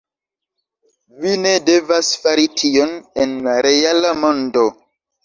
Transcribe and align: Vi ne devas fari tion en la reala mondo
Vi 1.25 1.33
ne 1.41 1.51
devas 1.67 2.09
fari 2.23 2.45
tion 2.63 2.97
en 3.25 3.37
la 3.49 3.55
reala 3.67 4.15
mondo 4.23 4.65